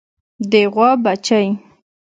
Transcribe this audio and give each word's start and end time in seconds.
د 0.51 0.53
غوا 0.73 0.91
بچۍ 1.03 1.47